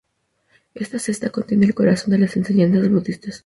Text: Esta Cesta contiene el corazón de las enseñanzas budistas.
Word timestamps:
Esta 0.73 0.97
Cesta 0.97 1.29
contiene 1.29 1.67
el 1.67 1.75
corazón 1.75 2.09
de 2.09 2.17
las 2.17 2.35
enseñanzas 2.35 2.89
budistas. 2.89 3.39